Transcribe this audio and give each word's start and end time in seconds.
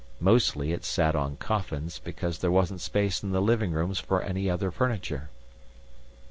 Mostly 0.19 0.71
it 0.71 0.83
sat 0.83 1.15
on 1.15 1.35
coffins, 1.35 1.99
because 1.99 2.39
there 2.39 2.49
wasn't 2.49 2.81
space 2.81 3.21
in 3.21 3.33
the 3.33 3.39
living 3.39 3.71
rooms 3.71 3.99
for 3.99 4.23
any 4.23 4.49
other 4.49 4.71
furniture. 4.71 5.29